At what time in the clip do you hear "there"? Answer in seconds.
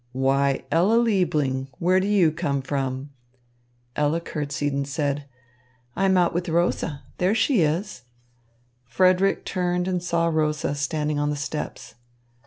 7.19-7.35